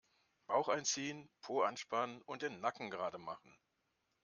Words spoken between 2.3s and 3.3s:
den Nacken gerade